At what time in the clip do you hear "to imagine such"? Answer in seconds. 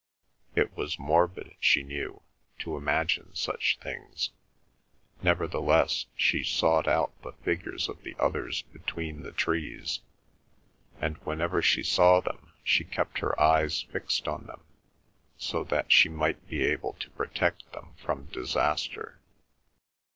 2.57-3.77